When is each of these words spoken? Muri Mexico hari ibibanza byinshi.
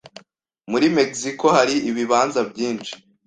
Muri 0.71 0.87
Mexico 0.97 1.45
hari 1.57 1.75
ibibanza 1.89 2.39
byinshi. 2.51 2.93